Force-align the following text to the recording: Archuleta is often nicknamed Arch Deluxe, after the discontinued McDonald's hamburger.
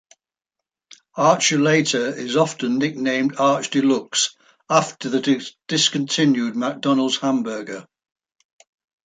Archuleta 1.15 2.17
is 2.17 2.35
often 2.35 2.79
nicknamed 2.79 3.35
Arch 3.37 3.69
Deluxe, 3.69 4.35
after 4.67 5.09
the 5.09 5.51
discontinued 5.67 6.55
McDonald's 6.55 7.17
hamburger. 7.17 7.85